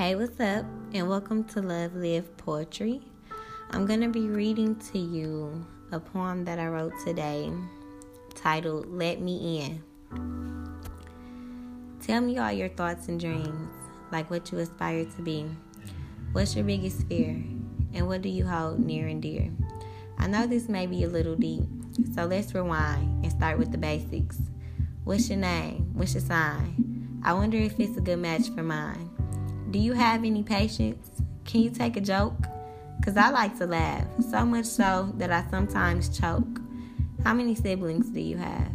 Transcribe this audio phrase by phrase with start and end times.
[0.00, 0.64] Hey, what's up?
[0.94, 3.02] And welcome to Love Live Poetry.
[3.68, 7.52] I'm going to be reading to you a poem that I wrote today
[8.34, 10.70] titled Let Me In.
[12.00, 13.74] Tell me all your thoughts and dreams,
[14.10, 15.44] like what you aspire to be.
[16.32, 17.32] What's your biggest fear?
[17.92, 19.50] And what do you hold near and dear?
[20.16, 21.64] I know this may be a little deep,
[22.14, 24.38] so let's rewind and start with the basics.
[25.04, 25.90] What's your name?
[25.92, 27.20] What's your sign?
[27.22, 29.10] I wonder if it's a good match for mine.
[29.70, 31.08] Do you have any patience?
[31.44, 32.34] Can you take a joke?
[32.98, 36.60] Because I like to laugh, so much so that I sometimes choke.
[37.22, 38.72] How many siblings do you have?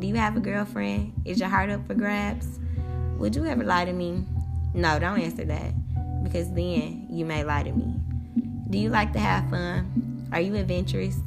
[0.00, 1.12] Do you have a girlfriend?
[1.26, 2.58] Is your heart up for grabs?
[3.18, 4.24] Would you ever lie to me?
[4.72, 5.74] No, don't answer that,
[6.24, 7.94] because then you may lie to me.
[8.70, 10.28] Do you like to have fun?
[10.32, 11.18] Are you adventurous?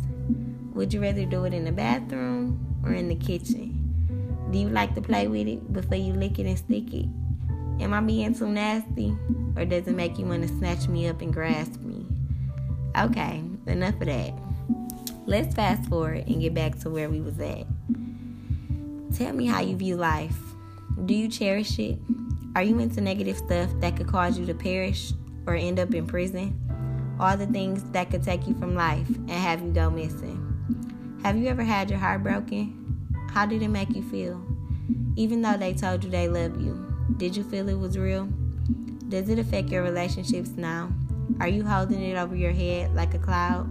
[0.73, 4.47] Would you rather do it in the bathroom or in the kitchen?
[4.49, 7.05] Do you like to play with it before you lick it and stick it?
[7.81, 9.17] Am I being too nasty?
[9.55, 12.05] Or does it make you want to snatch me up and grasp me?
[12.95, 14.33] Okay, enough of that.
[15.25, 17.65] Let's fast forward and get back to where we was at.
[19.17, 20.37] Tell me how you view life.
[21.05, 21.97] Do you cherish it?
[22.55, 25.13] Are you into negative stuff that could cause you to perish
[25.47, 26.59] or end up in prison?
[27.19, 31.19] All the things that could take you from life and have you go missing.
[31.23, 33.07] Have you ever had your heart broken?
[33.31, 34.39] How did it make you feel?
[35.15, 38.27] Even though they told you they love you, did you feel it was real?
[39.09, 40.91] Does it affect your relationships now?
[41.39, 43.69] Are you holding it over your head like a cloud?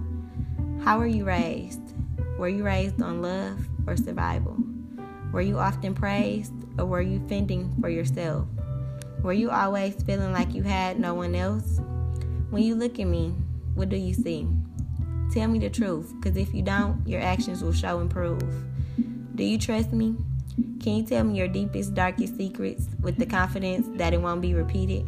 [0.83, 1.81] How were you raised?
[2.39, 4.57] Were you raised on love or survival?
[5.33, 8.47] Were you often praised or were you fending for yourself?
[9.23, 11.81] Were you always feeling like you had no one else?
[12.51, 13.35] When you look at me,
[13.75, 14.49] what do you see?
[15.33, 18.43] Tell me the truth, because if you don't, your actions will show and prove.
[19.37, 20.17] Do you trust me?
[20.81, 24.55] Can you tell me your deepest, darkest secrets with the confidence that it won't be
[24.55, 25.07] repeated?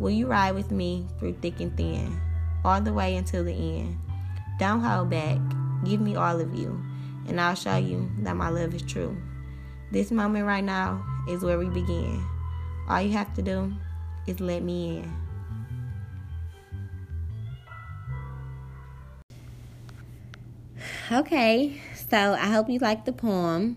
[0.00, 2.20] Will you ride with me through thick and thin,
[2.64, 3.96] all the way until the end?
[4.58, 5.38] Don't hold back.
[5.84, 6.82] Give me all of you,
[7.28, 9.16] and I'll show you that my love is true.
[9.92, 12.26] This moment right now is where we begin.
[12.88, 13.72] All you have to do
[14.26, 15.12] is let me in.
[21.12, 23.76] Okay, so I hope you like the poem.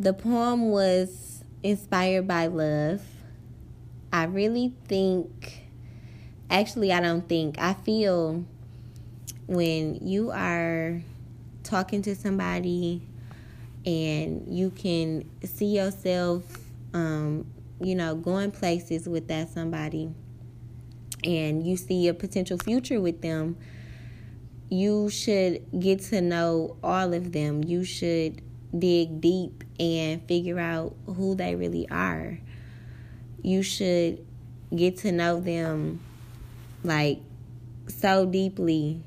[0.00, 3.02] The poem was inspired by love.
[4.12, 5.64] I really think,
[6.48, 8.44] actually, I don't think, I feel
[9.48, 11.02] when you are
[11.64, 13.02] talking to somebody
[13.84, 16.44] and you can see yourself,
[16.94, 17.44] um,
[17.80, 20.10] you know, going places with that somebody
[21.24, 23.56] and you see a potential future with them,
[24.68, 27.64] you should get to know all of them.
[27.64, 28.42] You should
[28.76, 32.38] dig deep and figure out who they really are.
[33.42, 34.26] You should
[34.74, 36.00] get to know them
[36.82, 37.20] like
[37.86, 39.02] so deeply.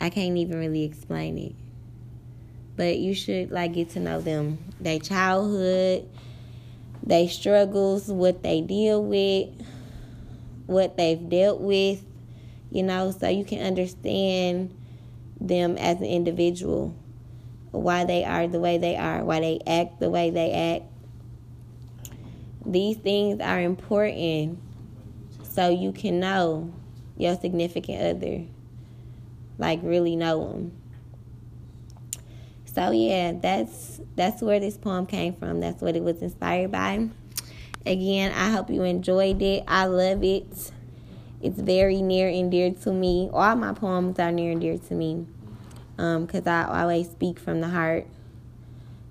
[0.00, 1.54] I can't even really explain it.
[2.76, 6.08] But you should like get to know them, their childhood,
[7.02, 9.50] their struggles, what they deal with,
[10.66, 12.02] what they've dealt with,
[12.70, 14.74] you know, so you can understand
[15.38, 16.94] them as an individual
[17.70, 20.84] why they are the way they are, why they act the way they act.
[22.64, 24.58] These things are important
[25.42, 26.72] so you can know
[27.16, 28.44] your significant other,
[29.58, 30.72] like really know them.
[32.64, 35.60] So yeah, that's that's where this poem came from.
[35.60, 37.08] That's what it was inspired by.
[37.86, 39.64] Again, I hope you enjoyed it.
[39.66, 40.70] I love it.
[41.42, 43.30] It's very near and dear to me.
[43.32, 45.26] All my poems are near and dear to me
[46.00, 48.06] because um, I always speak from the heart.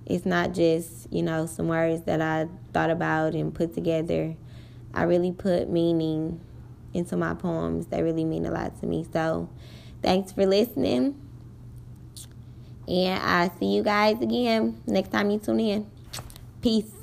[0.06, 4.34] It's not just, you know, some words that I thought about and put together.
[4.92, 6.40] I really put meaning
[6.92, 9.06] into my poems They really mean a lot to me.
[9.12, 9.48] So,
[10.02, 11.14] thanks for listening.
[12.88, 15.90] And I see you guys again next time you tune in.
[16.60, 16.99] Peace.